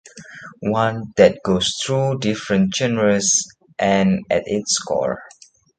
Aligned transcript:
One 0.63 1.13
that 1.17 1.41
goes 1.45 1.79
through 1.79 2.21
different 2.21 2.73
genres 2.75 3.31
and 3.77 4.25
at 4.31 4.41
its 4.47 4.79
core. 4.79 5.19